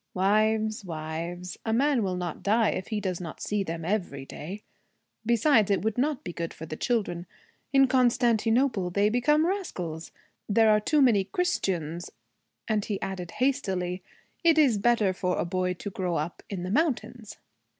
'Wives, 0.15 0.83
wives 0.83 1.57
a 1.63 1.71
man 1.71 2.01
will 2.01 2.15
not 2.15 2.41
die 2.41 2.71
if 2.71 2.87
he 2.87 2.99
does 2.99 3.21
not 3.21 3.39
see 3.39 3.61
them 3.63 3.85
every 3.85 4.25
day! 4.25 4.63
Besides, 5.27 5.69
it 5.69 5.83
would 5.83 5.95
not 5.95 6.23
be 6.23 6.33
good 6.33 6.55
for 6.55 6.65
the 6.65 6.75
children. 6.75 7.27
In 7.71 7.85
Constantinople 7.87 8.89
they 8.89 9.09
become 9.09 9.45
rascals. 9.45 10.11
There 10.49 10.71
are 10.71 10.79
too 10.79 11.03
many 11.03 11.25
Christians.' 11.25 12.09
And 12.67 12.83
he 12.83 12.99
added 12.99 13.29
hastily, 13.37 14.01
'It 14.43 14.57
is 14.57 14.79
better 14.79 15.13
for 15.13 15.37
a 15.37 15.45
boy 15.45 15.75
to 15.75 15.91
grow 15.91 16.15
up 16.15 16.41
in 16.49 16.63
the 16.63 16.71
mountains.' 16.71 17.37